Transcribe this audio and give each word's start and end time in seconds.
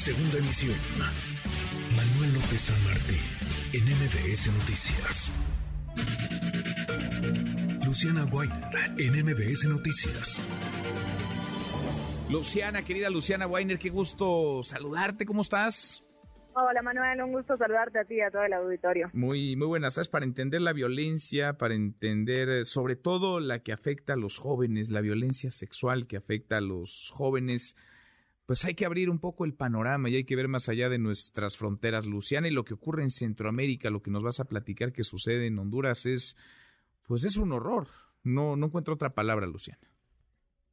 Segunda 0.00 0.38
emisión. 0.38 0.78
Manuel 1.94 2.32
López 2.32 2.58
San 2.58 2.84
Martín, 2.84 3.20
en 3.74 3.84
MBS 3.84 4.46
Noticias. 4.46 5.30
Luciana 7.84 8.24
Weiner, 8.32 8.58
en 8.96 9.26
MBS 9.26 9.66
Noticias. 9.66 10.40
Luciana, 12.30 12.82
querida 12.82 13.10
Luciana 13.10 13.46
Weiner, 13.46 13.78
qué 13.78 13.90
gusto 13.90 14.62
saludarte, 14.62 15.26
¿cómo 15.26 15.42
estás? 15.42 16.02
Hola 16.54 16.80
Manuel, 16.80 17.20
un 17.22 17.32
gusto 17.32 17.58
saludarte 17.58 17.98
a 17.98 18.04
ti 18.06 18.14
y 18.14 18.20
a 18.22 18.30
todo 18.30 18.44
el 18.44 18.54
auditorio. 18.54 19.10
Muy, 19.12 19.54
muy 19.54 19.66
buenas 19.66 19.96
tardes 19.96 20.08
para 20.08 20.24
entender 20.24 20.62
la 20.62 20.72
violencia, 20.72 21.58
para 21.58 21.74
entender 21.74 22.48
eh, 22.48 22.64
sobre 22.64 22.96
todo 22.96 23.38
la 23.38 23.58
que 23.58 23.74
afecta 23.74 24.14
a 24.14 24.16
los 24.16 24.38
jóvenes, 24.38 24.88
la 24.88 25.02
violencia 25.02 25.50
sexual 25.50 26.06
que 26.06 26.16
afecta 26.16 26.56
a 26.56 26.62
los 26.62 27.10
jóvenes 27.12 27.76
pues 28.50 28.64
hay 28.64 28.74
que 28.74 28.84
abrir 28.84 29.10
un 29.10 29.20
poco 29.20 29.44
el 29.44 29.54
panorama 29.54 30.08
y 30.08 30.16
hay 30.16 30.24
que 30.24 30.34
ver 30.34 30.48
más 30.48 30.68
allá 30.68 30.88
de 30.88 30.98
nuestras 30.98 31.56
fronteras, 31.56 32.04
Luciana, 32.04 32.48
y 32.48 32.50
lo 32.50 32.64
que 32.64 32.74
ocurre 32.74 33.02
en 33.02 33.10
Centroamérica, 33.10 33.90
lo 33.90 34.02
que 34.02 34.10
nos 34.10 34.24
vas 34.24 34.40
a 34.40 34.44
platicar 34.44 34.92
que 34.92 35.04
sucede 35.04 35.46
en 35.46 35.56
Honduras 35.56 36.04
es, 36.04 36.34
pues 37.06 37.22
es 37.22 37.36
un 37.36 37.52
horror. 37.52 37.86
No, 38.24 38.56
no 38.56 38.66
encuentro 38.66 38.94
otra 38.94 39.10
palabra, 39.10 39.46
Luciana. 39.46 39.86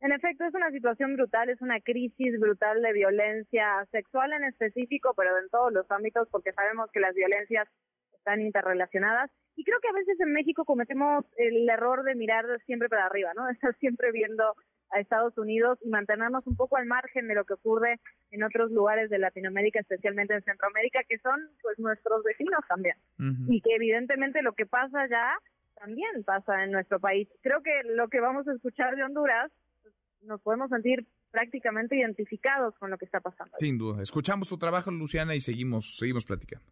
En 0.02 0.12
efecto, 0.12 0.46
es 0.46 0.56
una 0.56 0.72
situación 0.72 1.14
brutal, 1.18 1.50
es 1.50 1.62
una 1.62 1.80
crisis 1.80 2.40
brutal 2.40 2.82
de 2.82 2.94
violencia 2.94 3.86
sexual 3.92 4.34
en 4.34 4.46
específico, 4.46 5.14
pero 5.16 5.38
en 5.38 5.48
todos 5.50 5.72
los 5.72 5.86
ámbitos, 5.92 6.28
porque 6.32 6.54
sabemos 6.54 6.90
que 6.92 7.00
las 7.00 7.14
violencias 7.14 7.68
están 8.12 8.42
interrelacionadas. 8.42 9.30
Y 9.56 9.64
creo 9.64 9.80
que 9.82 9.90
a 9.90 9.94
veces 9.94 10.20
en 10.20 10.34
México 10.34 10.66
cometemos 10.66 11.26
el 11.38 11.70
error 11.70 12.02
de 12.02 12.16
mirar 12.16 12.44
siempre 12.66 12.90
para 12.90 13.06
arriba, 13.06 13.34
¿no? 13.36 13.48
estar 13.52 13.76
siempre 13.76 14.12
viendo 14.12 14.56
a 14.92 15.00
Estados 15.00 15.38
Unidos 15.38 15.80
y 15.84 15.90
mantenernos 15.90 16.46
un 16.48 16.56
poco 16.56 16.78
al 16.78 16.86
margen 16.86 17.28
de 17.28 17.36
lo 17.36 17.46
que 17.46 17.54
ocurre 17.54 18.00
en 18.32 18.44
otros 18.44 18.72
lugares 18.72 19.10
de 19.10 19.20
Latinoamérica, 19.20 19.80
especialmente 19.80 20.34
en 20.34 20.44
Centroamérica, 20.44 21.02
que 21.08 21.18
son 21.20 21.40
pues 21.62 21.78
nuestros 21.80 22.24
vecinos 22.24 22.62
también. 22.68 22.96
Y 23.48 23.62
que 23.62 23.76
evidentemente 23.76 24.42
lo 24.42 24.54
que 24.54 24.66
pasa 24.66 25.08
ya 25.10 25.38
también 25.76 26.24
pasa 26.26 26.64
en 26.64 26.72
nuestro 26.72 27.00
país. 27.00 27.28
Creo 27.42 27.62
que 27.62 27.82
lo 27.86 28.08
que 28.08 28.20
vamos 28.20 28.48
a 28.48 28.54
escuchar 28.54 28.96
de 28.96 29.04
Honduras 29.04 29.52
pues, 29.84 29.94
nos 30.22 30.42
podemos 30.42 30.70
sentir 30.70 31.06
prácticamente 31.32 31.96
identificados 31.96 32.74
con 32.80 32.90
lo 32.90 32.98
que 32.98 33.06
está 33.06 33.20
pasando. 33.20 33.56
Sin 33.60 33.78
duda. 33.78 34.02
Escuchamos 34.02 34.48
tu 34.48 34.58
trabajo, 34.58 34.92
Luciana, 34.92 35.36
y 35.36 35.40
seguimos 35.40 35.98
seguimos 35.98 36.26
platicando. 36.26 36.66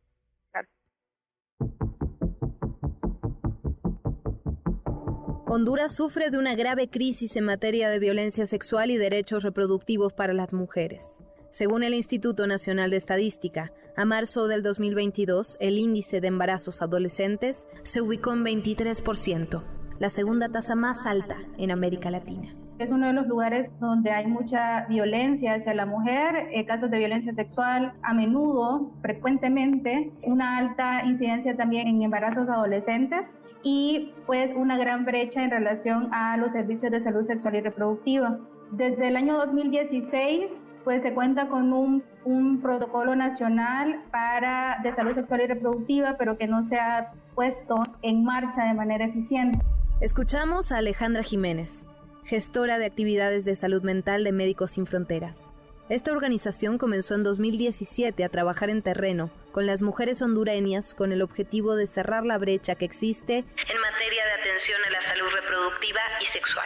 Honduras 5.48 5.92
sufre 5.92 6.32
de 6.32 6.40
una 6.40 6.56
grave 6.56 6.88
crisis 6.88 7.38
en 7.38 7.46
materia 7.46 7.88
de 7.92 8.00
violencia 8.00 8.48
sexual 8.48 8.90
y 8.90 8.98
derechos 8.98 9.44
reproductivos 9.44 10.12
para 10.12 10.34
las 10.34 10.54
mujeres. 10.54 11.22
Según 11.52 11.84
el 11.84 11.94
Instituto 11.94 12.48
Nacional 12.48 12.90
de 12.90 12.98
Estadística, 12.98 13.72
a 13.96 14.06
marzo 14.06 14.48
del 14.48 14.64
2022, 14.64 15.58
el 15.60 15.78
índice 15.78 16.20
de 16.20 16.30
embarazos 16.30 16.82
adolescentes 16.82 17.68
se 17.84 18.02
ubicó 18.02 18.34
en 18.34 18.44
23%, 18.44 19.62
la 20.00 20.10
segunda 20.10 20.50
tasa 20.50 20.74
más 20.74 21.06
alta 21.06 21.38
en 21.60 21.70
América 21.70 22.10
Latina. 22.10 22.56
Es 22.80 22.90
uno 22.90 23.06
de 23.06 23.14
los 23.14 23.28
lugares 23.28 23.70
donde 23.80 24.10
hay 24.10 24.26
mucha 24.26 24.88
violencia 24.90 25.54
hacia 25.54 25.76
la 25.76 25.86
mujer, 25.86 26.50
eh, 26.54 26.66
casos 26.66 26.90
de 26.90 26.98
violencia 26.98 27.34
sexual, 27.34 27.94
a 28.02 28.16
menudo, 28.16 28.92
frecuentemente, 29.04 30.12
una 30.24 30.58
alta 30.58 31.06
incidencia 31.06 31.56
también 31.56 31.88
en 31.88 32.02
embarazos 32.02 32.50
adolescentes 32.50 33.28
y 33.66 34.14
pues 34.28 34.52
una 34.56 34.78
gran 34.78 35.06
brecha 35.06 35.44
en 35.44 35.50
relación 35.50 36.14
a 36.14 36.38
los 36.38 36.54
servicios 36.54 36.92
de 36.92 37.02
salud 37.02 37.24
sexual 37.24 37.56
y 37.56 37.62
reproductiva. 37.62 38.38
Desde 38.70 39.08
el 39.08 39.18
año 39.18 39.36
2016 39.38 40.52
pues 40.84 41.02
se 41.02 41.16
cuenta 41.16 41.50
con 41.50 41.74
un, 41.74 42.04
un, 42.26 42.62
protocolo 42.62 43.16
nacional 43.16 44.04
para 44.12 44.78
de 44.84 44.94
salud 44.94 45.16
sexual 45.16 45.42
y 45.42 45.48
reproductiva, 45.48 46.16
pero 46.20 46.38
que 46.38 46.46
no 46.46 46.64
se 46.64 46.78
ha 46.78 47.12
puesto 47.34 47.82
en 48.04 48.24
marcha 48.24 48.66
de 48.66 48.76
manera 48.76 49.06
eficiente. 49.06 49.58
Escuchamos 50.00 50.72
a 50.72 50.78
Alejandra 50.78 51.24
Jiménez, 51.24 51.88
gestora 52.24 52.78
de 52.78 52.86
actividades 52.86 53.46
de 53.46 53.56
salud 53.56 53.82
mental 53.82 54.24
de 54.24 54.32
Médicos 54.32 54.72
Sin 54.72 54.86
Fronteras. 54.86 55.50
Esta 55.88 56.12
organización 56.12 56.80
comenzó 56.80 57.14
en 57.14 57.22
2017 57.22 58.24
a 58.24 58.30
trabajar 58.30 58.72
en 58.72 58.82
terreno 58.82 59.30
con 59.52 59.68
las 59.68 59.84
mujeres 59.84 60.20
hondureñas 60.24 60.96
con 60.96 61.12
el 61.12 61.22
objetivo 61.22 61.76
de 61.76 61.86
cerrar 61.86 62.26
la 62.26 62.40
brecha 62.40 62.74
que 62.74 62.86
existe 62.86 63.38
en 63.38 63.82
materia 63.82 64.26
de 64.26 64.42
atención 64.42 64.80
a 64.88 64.90
la 64.90 65.02
salud 65.02 65.28
reproductiva 65.32 66.00
y 66.20 66.26
sexual. 66.26 66.66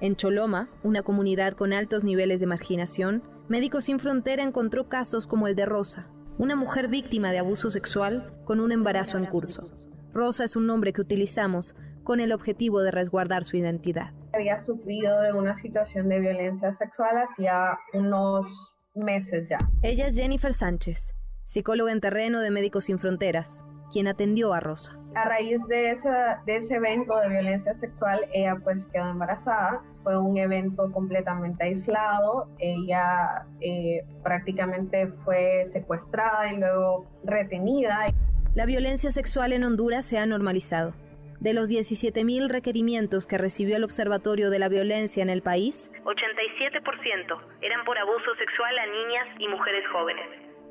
En 0.00 0.14
Choloma, 0.14 0.68
una 0.84 1.02
comunidad 1.02 1.54
con 1.54 1.72
altos 1.72 2.04
niveles 2.04 2.38
de 2.38 2.46
marginación, 2.46 3.24
Médicos 3.48 3.86
Sin 3.86 3.98
Frontera 3.98 4.44
encontró 4.44 4.88
casos 4.88 5.26
como 5.26 5.48
el 5.48 5.56
de 5.56 5.66
Rosa, 5.66 6.06
una 6.38 6.54
mujer 6.54 6.86
víctima 6.86 7.32
de 7.32 7.40
abuso 7.40 7.72
sexual 7.72 8.32
con 8.44 8.60
un 8.60 8.70
embarazo 8.70 9.18
en 9.18 9.26
curso. 9.26 9.72
Rosa 10.14 10.44
es 10.44 10.54
un 10.54 10.68
nombre 10.68 10.92
que 10.92 11.00
utilizamos 11.00 11.74
con 12.04 12.20
el 12.20 12.30
objetivo 12.30 12.80
de 12.82 12.92
resguardar 12.92 13.44
su 13.44 13.56
identidad 13.56 14.12
había 14.36 14.60
sufrido 14.60 15.20
de 15.20 15.32
una 15.32 15.54
situación 15.54 16.08
de 16.08 16.20
violencia 16.20 16.72
sexual 16.72 17.16
hacía 17.18 17.78
unos 17.94 18.46
meses 18.94 19.48
ya. 19.48 19.58
Ella 19.82 20.06
es 20.06 20.14
Jennifer 20.14 20.52
Sánchez, 20.52 21.14
psicóloga 21.44 21.92
en 21.92 22.00
terreno 22.00 22.40
de 22.40 22.50
Médicos 22.50 22.84
Sin 22.84 22.98
Fronteras, 22.98 23.64
quien 23.90 24.08
atendió 24.08 24.52
a 24.52 24.60
Rosa. 24.60 24.98
A 25.14 25.24
raíz 25.24 25.66
de 25.68 25.92
ese, 25.92 26.10
de 26.44 26.56
ese 26.56 26.74
evento 26.74 27.18
de 27.18 27.30
violencia 27.30 27.72
sexual, 27.72 28.26
ella 28.34 28.56
pues 28.62 28.84
quedó 28.86 29.10
embarazada. 29.10 29.82
Fue 30.02 30.18
un 30.18 30.36
evento 30.36 30.92
completamente 30.92 31.64
aislado. 31.64 32.50
Ella 32.58 33.46
eh, 33.60 34.04
prácticamente 34.22 35.06
fue 35.24 35.64
secuestrada 35.66 36.52
y 36.52 36.58
luego 36.58 37.06
retenida. 37.24 38.06
La 38.54 38.66
violencia 38.66 39.10
sexual 39.10 39.54
en 39.54 39.64
Honduras 39.64 40.04
se 40.04 40.18
ha 40.18 40.26
normalizado 40.26 40.92
de 41.40 41.54
los 41.54 41.68
17.000 41.68 42.48
requerimientos 42.48 43.26
que 43.26 43.38
recibió 43.38 43.76
el 43.76 43.84
Observatorio 43.84 44.50
de 44.50 44.58
la 44.58 44.68
Violencia 44.68 45.22
en 45.22 45.30
el 45.30 45.42
país, 45.42 45.90
87% 46.04 47.40
eran 47.62 47.84
por 47.84 47.98
abuso 47.98 48.34
sexual 48.34 48.78
a 48.78 48.86
niñas 48.86 49.28
y 49.38 49.48
mujeres 49.48 49.86
jóvenes. 49.88 50.26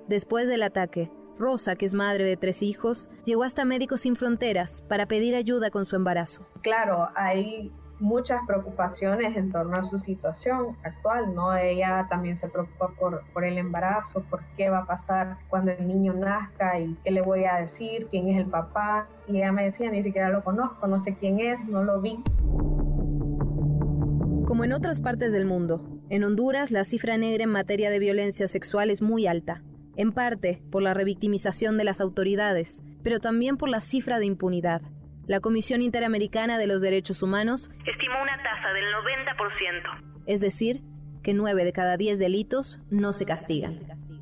Después 0.07 0.47
del 0.47 0.63
ataque, 0.63 1.09
Rosa, 1.37 1.75
que 1.75 1.85
es 1.85 1.93
madre 1.93 2.23
de 2.23 2.37
tres 2.37 2.61
hijos, 2.61 3.09
llegó 3.25 3.43
hasta 3.43 3.65
Médicos 3.65 4.01
Sin 4.01 4.15
Fronteras 4.15 4.83
para 4.87 5.07
pedir 5.07 5.35
ayuda 5.35 5.69
con 5.69 5.85
su 5.85 5.95
embarazo. 5.95 6.47
Claro, 6.61 7.09
hay 7.15 7.71
muchas 7.99 8.41
preocupaciones 8.45 9.37
en 9.37 9.51
torno 9.51 9.77
a 9.77 9.83
su 9.83 9.97
situación 9.97 10.75
actual, 10.83 11.33
¿no? 11.33 11.55
Ella 11.55 12.07
también 12.09 12.37
se 12.37 12.47
preocupa 12.47 12.89
por, 12.99 13.23
por 13.33 13.45
el 13.45 13.57
embarazo, 13.57 14.23
por 14.29 14.43
qué 14.57 14.69
va 14.69 14.79
a 14.79 14.85
pasar 14.85 15.37
cuando 15.49 15.71
el 15.71 15.87
niño 15.87 16.13
nazca 16.13 16.79
y 16.79 16.95
qué 17.03 17.11
le 17.11 17.21
voy 17.21 17.45
a 17.45 17.55
decir, 17.55 18.07
quién 18.11 18.29
es 18.29 18.37
el 18.37 18.47
papá. 18.47 19.07
Y 19.27 19.37
ella 19.37 19.51
me 19.51 19.63
decía, 19.63 19.89
ni 19.89 20.03
siquiera 20.03 20.29
lo 20.29 20.43
conozco, 20.43 20.87
no 20.87 20.99
sé 20.99 21.15
quién 21.15 21.39
es, 21.39 21.63
no 21.67 21.83
lo 21.83 22.01
vi. 22.01 22.21
Como 24.45 24.63
en 24.63 24.73
otras 24.73 25.01
partes 25.01 25.31
del 25.33 25.45
mundo, 25.45 25.83
en 26.09 26.23
Honduras 26.23 26.69
la 26.69 26.83
cifra 26.83 27.17
negra 27.17 27.43
en 27.43 27.49
materia 27.49 27.89
de 27.89 27.99
violencia 27.99 28.47
sexual 28.47 28.91
es 28.91 29.01
muy 29.01 29.25
alta, 29.25 29.63
en 29.95 30.11
parte 30.11 30.61
por 30.71 30.83
la 30.83 30.93
revictimización 30.93 31.77
de 31.77 31.83
las 31.83 31.99
autoridades, 31.99 32.81
pero 33.01 33.19
también 33.19 33.57
por 33.57 33.69
la 33.69 33.81
cifra 33.81 34.19
de 34.19 34.27
impunidad. 34.27 34.81
La 35.27 35.39
Comisión 35.39 35.81
Interamericana 35.81 36.59
de 36.59 36.67
los 36.67 36.81
Derechos 36.81 37.23
Humanos 37.23 37.71
estimó 37.87 38.21
una 38.21 38.37
tasa 38.43 38.71
del 38.73 38.85
90%, 38.93 40.23
es 40.27 40.39
decir, 40.39 40.83
que 41.23 41.33
9 41.33 41.65
de 41.65 41.73
cada 41.73 41.97
10 41.97 42.19
delitos 42.19 42.79
no 42.91 43.11
se 43.11 43.25
castigan. 43.25 43.73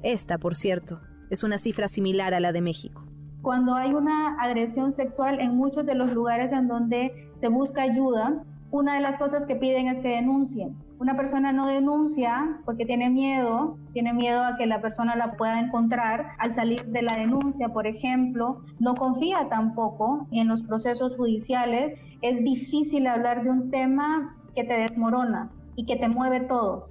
Esta, 0.01 0.37
por 0.37 0.55
cierto, 0.55 1.01
es 1.29 1.43
una 1.43 1.57
cifra 1.57 1.89
similar 1.89 2.33
a 2.33 2.39
la 2.39 2.53
de 2.53 2.61
México. 2.61 3.05
Cuando 3.41 3.75
hay 3.75 3.93
una 3.93 4.41
agresión 4.41 4.93
sexual 4.93 5.41
en 5.41 5.57
muchos 5.57 5.85
de 5.85 5.95
los 5.95 6.13
lugares 6.13 6.53
en 6.53 6.69
donde 6.69 7.29
se 7.41 7.49
busca 7.49 7.81
ayuda, 7.81 8.41
una 8.73 8.95
de 8.95 9.01
las 9.01 9.19
cosas 9.19 9.45
que 9.45 9.55
piden 9.55 9.87
es 9.87 9.99
que 9.99 10.07
denuncien. 10.07 10.75
Una 10.97 11.15
persona 11.15 11.53
no 11.53 11.67
denuncia 11.67 12.57
porque 12.65 12.87
tiene 12.87 13.11
miedo, 13.11 13.77
tiene 13.93 14.13
miedo 14.13 14.43
a 14.43 14.55
que 14.57 14.65
la 14.65 14.81
persona 14.81 15.15
la 15.15 15.33
pueda 15.33 15.59
encontrar 15.59 16.31
al 16.39 16.55
salir 16.55 16.83
de 16.85 17.03
la 17.03 17.15
denuncia, 17.15 17.69
por 17.69 17.85
ejemplo, 17.85 18.63
no 18.79 18.95
confía 18.95 19.47
tampoco 19.47 20.27
en 20.31 20.47
los 20.47 20.63
procesos 20.63 21.15
judiciales, 21.15 21.99
es 22.23 22.43
difícil 22.43 23.05
hablar 23.05 23.43
de 23.43 23.51
un 23.51 23.69
tema 23.69 24.35
que 24.55 24.63
te 24.63 24.73
desmorona 24.73 25.51
y 25.75 25.85
que 25.85 25.97
te 25.97 26.07
mueve 26.07 26.39
todo. 26.39 26.87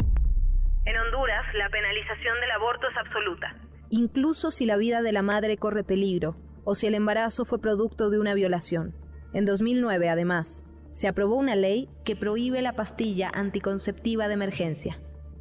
En 0.85 0.96
Honduras, 0.96 1.44
la 1.55 1.69
penalización 1.69 2.40
del 2.43 2.50
aborto 2.52 2.87
es 2.90 2.96
absoluta. 2.96 3.56
Incluso 3.90 4.52
si 4.52 4.67
la 4.67 4.76
vida 4.76 5.02
de 5.02 5.11
la 5.11 5.23
madre 5.23 5.56
corre 5.56 5.82
peligro 5.82 6.37
o 6.62 6.76
si 6.76 6.87
el 6.87 6.94
embarazo 6.94 7.44
fue 7.44 7.61
producto 7.61 8.08
de 8.08 8.20
una 8.20 8.35
violación. 8.35 8.94
En 9.32 9.46
2009, 9.46 10.08
además, 10.11 10.62
se 10.92 11.08
aprobó 11.08 11.36
una 11.36 11.56
ley 11.56 11.88
que 12.04 12.16
prohíbe 12.16 12.62
la 12.62 12.74
pastilla 12.74 13.30
anticonceptiva 13.34 14.28
de 14.28 14.34
emergencia. 14.34 15.00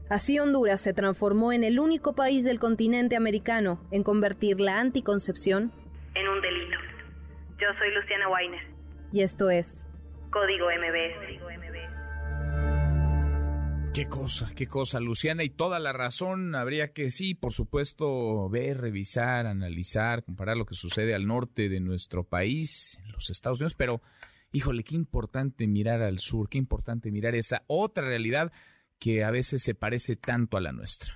Así 0.09 0.39
Honduras 0.39 0.81
se 0.81 0.93
transformó 0.93 1.53
en 1.53 1.63
el 1.63 1.79
único 1.79 2.13
país 2.13 2.43
del 2.43 2.59
continente 2.59 3.15
americano 3.15 3.87
en 3.91 4.03
convertir 4.03 4.59
la 4.59 4.79
anticoncepción 4.79 5.71
en 6.15 6.27
un 6.27 6.41
delito. 6.41 6.77
Yo 7.59 7.67
soy 7.77 7.93
Luciana 7.93 8.27
Weiner. 8.27 8.61
Y 9.13 9.21
esto 9.21 9.49
es 9.49 9.85
Código 10.31 10.67
MBS. 10.67 11.41
Qué 13.93 14.07
cosa, 14.07 14.49
qué 14.55 14.67
cosa, 14.67 15.01
Luciana, 15.01 15.43
y 15.43 15.49
toda 15.49 15.77
la 15.77 15.91
razón. 15.91 16.55
Habría 16.55 16.93
que, 16.93 17.09
sí, 17.09 17.35
por 17.35 17.51
supuesto, 17.51 18.47
ver, 18.49 18.79
revisar, 18.79 19.45
analizar, 19.47 20.23
comparar 20.23 20.55
lo 20.55 20.65
que 20.65 20.75
sucede 20.75 21.13
al 21.13 21.27
norte 21.27 21.67
de 21.67 21.81
nuestro 21.81 22.23
país, 22.23 22.97
en 23.03 23.11
los 23.11 23.29
Estados 23.29 23.59
Unidos, 23.59 23.75
pero, 23.75 24.01
híjole, 24.51 24.83
qué 24.83 24.95
importante 24.95 25.67
mirar 25.67 26.01
al 26.01 26.19
sur, 26.19 26.49
qué 26.49 26.57
importante 26.57 27.11
mirar 27.11 27.35
esa 27.35 27.63
otra 27.67 28.03
realidad 28.03 28.51
que 28.99 29.23
a 29.23 29.31
veces 29.31 29.63
se 29.63 29.73
parece 29.73 30.15
tanto 30.15 30.57
a 30.57 30.61
la 30.61 30.71
nuestra. 30.71 31.13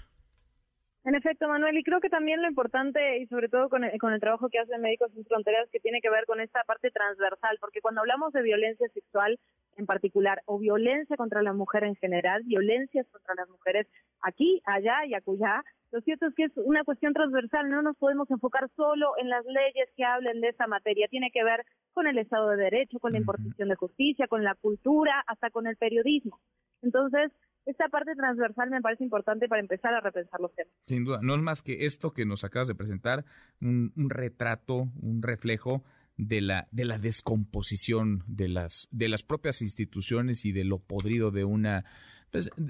En 1.05 1.13
efecto, 1.13 1.47
Manuel, 1.47 1.77
y 1.77 1.83
creo 1.83 2.01
que 2.01 2.09
también 2.09 2.41
lo 2.41 2.47
importante, 2.47 3.19
y 3.19 3.27
sobre 3.27 3.47
todo 3.47 3.69
con 3.69 3.83
el, 3.83 4.19
trabajo 4.19 4.49
que 4.49 4.57
hacen 4.57 4.81
Médicos 4.81 5.11
Sin 5.13 5.23
Fronteras, 5.25 5.69
que 5.71 5.79
tiene 5.79 6.01
que 6.01 6.09
ver 6.09 6.25
con 6.25 6.41
esta 6.41 6.63
parte 6.63 6.89
transversal, 6.89 7.57
porque 7.61 7.79
cuando 7.79 8.01
hablamos 8.01 8.33
de 8.33 8.41
violencia 8.41 8.87
sexual 8.91 9.37
en 9.77 9.85
particular, 9.85 10.41
o 10.45 10.57
violencia 10.57 11.15
contra 11.15 11.43
la 11.43 11.53
mujer 11.53 11.83
en 11.83 11.95
general, 11.95 12.41
violencias 12.43 13.05
contra 13.11 13.35
las 13.35 13.47
mujeres 13.49 13.85
aquí, 14.21 14.63
allá 14.65 15.05
y 15.05 15.13
acullá, 15.13 15.63
lo 15.95 16.01
cierto 16.01 16.27
es 16.27 16.35
que 16.35 16.43
es 16.43 16.51
una 16.57 16.83
cuestión 16.83 17.13
transversal, 17.13 17.69
no 17.69 17.81
nos 17.81 17.95
podemos 17.95 18.29
enfocar 18.29 18.69
solo 18.75 19.13
en 19.17 19.29
las 19.29 19.45
leyes 19.45 19.87
que 19.95 20.03
hablen 20.03 20.41
de 20.41 20.49
esa 20.49 20.67
materia, 20.67 21.07
tiene 21.09 21.31
que 21.31 21.41
ver 21.41 21.65
con 21.93 22.05
el 22.05 22.17
Estado 22.17 22.49
de 22.49 22.57
Derecho, 22.57 22.99
con 22.99 23.13
la 23.13 23.19
imposición 23.19 23.69
de 23.69 23.75
justicia, 23.75 24.27
con 24.27 24.43
la 24.43 24.55
cultura, 24.55 25.23
hasta 25.25 25.51
con 25.51 25.67
el 25.67 25.77
periodismo. 25.77 26.41
Entonces, 26.81 27.31
esta 27.65 27.87
parte 27.87 28.13
transversal 28.13 28.69
me 28.71 28.81
parece 28.81 29.05
importante 29.05 29.47
para 29.47 29.61
empezar 29.61 29.93
a 29.93 30.01
repensar 30.01 30.41
los 30.41 30.53
temas. 30.53 30.73
Sin 30.85 31.05
duda, 31.05 31.19
no 31.23 31.33
es 31.33 31.41
más 31.41 31.61
que 31.61 31.85
esto 31.85 32.11
que 32.11 32.25
nos 32.25 32.43
acabas 32.43 32.67
de 32.67 32.75
presentar, 32.75 33.23
un, 33.61 33.93
retrato, 34.09 34.89
un 35.01 35.21
reflejo 35.23 35.85
de 36.17 36.41
la, 36.41 36.67
de 36.71 36.83
la 36.83 36.97
descomposición 36.97 38.25
de 38.27 38.49
las, 38.49 38.89
de 38.91 39.07
las 39.07 39.23
propias 39.23 39.61
instituciones 39.61 40.43
y 40.43 40.51
de 40.51 40.65
lo 40.65 40.79
podrido 40.79 41.31
de 41.31 41.45
una, 41.45 41.85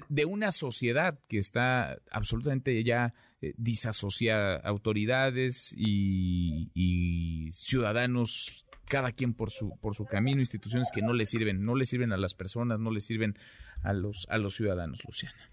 de 0.10 0.26
una 0.26 0.52
sociedad 0.52 1.20
que 1.28 1.38
está 1.38 1.98
absolutamente 2.12 2.84
ya 2.84 3.14
eh, 3.42 3.54
disasociada, 3.58 4.58
autoridades 4.58 5.74
y, 5.78 6.72
y 6.74 7.52
ciudadanos 7.52 8.66
cada 8.88 9.12
quien 9.12 9.34
por 9.34 9.52
su, 9.52 9.78
por 9.80 9.96
su 9.96 10.06
camino, 10.06 10.40
instituciones 10.40 10.92
que 10.94 11.02
no 11.02 11.14
le 11.14 11.26
sirven, 11.26 11.66
no 11.66 11.76
le 11.76 11.86
sirven 11.86 12.14
a 12.14 12.18
las 12.18 12.34
personas, 12.34 12.80
no 12.80 12.92
le 12.92 13.02
sirven 13.02 13.36
a 13.84 13.94
los, 13.94 14.28
a 14.30 14.38
los 14.38 14.56
ciudadanos, 14.56 15.04
Luciana. 15.06 15.52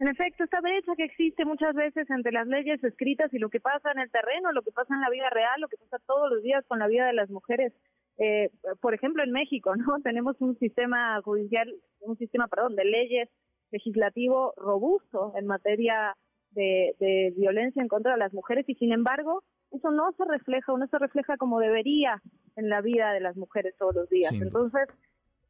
En 0.00 0.08
efecto, 0.08 0.44
esta 0.44 0.60
brecha 0.60 0.92
que 0.96 1.04
existe 1.04 1.44
muchas 1.44 1.74
veces 1.74 2.08
entre 2.10 2.32
las 2.32 2.46
leyes 2.46 2.82
escritas 2.82 3.32
y 3.32 3.38
lo 3.38 3.48
que 3.48 3.60
pasa 3.60 3.92
en 3.92 4.00
el 4.00 4.10
terreno, 4.10 4.52
lo 4.52 4.62
que 4.62 4.72
pasa 4.72 4.94
en 4.94 5.00
la 5.00 5.10
vida 5.10 5.30
real, 5.30 5.60
lo 5.60 5.68
que 5.68 5.76
pasa 5.76 6.02
todos 6.04 6.30
los 6.30 6.42
días 6.42 6.64
con 6.66 6.78
la 6.78 6.88
vida 6.88 7.06
de 7.06 7.12
las 7.12 7.30
mujeres. 7.30 7.72
Eh, 8.18 8.50
por 8.80 8.94
ejemplo, 8.94 9.22
en 9.22 9.32
México, 9.32 9.74
¿no? 9.76 9.98
Tenemos 10.02 10.40
un 10.40 10.58
sistema 10.58 11.20
judicial, 11.22 11.72
un 12.00 12.16
sistema, 12.16 12.48
perdón, 12.48 12.76
de 12.76 12.84
leyes 12.84 13.28
legislativo 13.70 14.54
robusto 14.56 15.32
en 15.36 15.46
materia 15.46 16.16
de, 16.50 16.94
de 17.00 17.32
violencia 17.36 17.82
en 17.82 17.88
contra 17.88 18.12
de 18.12 18.18
las 18.18 18.32
mujeres 18.32 18.68
y 18.68 18.76
sin 18.76 18.92
embargo 18.92 19.42
eso 19.72 19.90
no 19.90 20.12
se 20.12 20.24
refleja 20.24 20.72
o 20.72 20.78
no 20.78 20.86
se 20.86 20.98
refleja 20.98 21.36
como 21.36 21.58
debería 21.58 22.22
en 22.56 22.68
la 22.68 22.80
vida 22.80 23.12
de 23.12 23.20
las 23.20 23.36
mujeres 23.36 23.74
todos 23.76 23.94
los 23.94 24.08
días. 24.08 24.32
Entonces, 24.32 24.88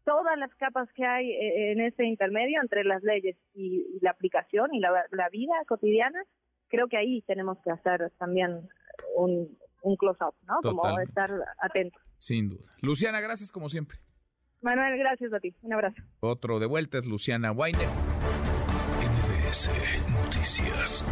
todas 0.05 0.38
las 0.38 0.55
capas 0.55 0.90
que 0.93 1.05
hay 1.05 1.31
eh, 1.31 1.72
en 1.72 1.81
ese 1.81 2.05
intermedio 2.05 2.60
entre 2.62 2.84
las 2.84 3.02
leyes 3.02 3.37
y, 3.55 3.99
la 4.00 4.10
aplicación 4.10 4.75
y 4.75 4.81
la, 4.81 5.28
vida 5.31 5.55
cotidiana, 5.67 6.22
creo 6.69 6.88
que 6.88 6.96
ahí 6.96 7.22
tenemos 7.22 7.58
que 7.62 7.70
hacer 7.70 8.10
también 8.19 8.69
un, 9.17 9.58
close-up, 9.96 10.34
¿no? 10.46 10.56
Como 10.62 10.98
estar 11.00 11.31
atentos. 11.60 12.02
Sin 12.19 12.48
duda. 12.48 12.72
Luciana, 12.81 13.20
gracias 13.20 13.52
como 13.52 13.69
siempre. 13.69 13.98
Manuel, 14.62 14.98
gracias 14.98 15.32
a 15.32 15.40
ti. 15.40 15.54
Un 15.62 15.75
abrazo. 15.75 16.02
Otro 16.20 16.58
de 16.58 16.66
vuelta 16.66 16.98
es 16.98 17.04
Luciana 17.04 17.52
Weiner. 17.52 17.86
NBS 19.46 19.70
Noticias. 20.10 21.04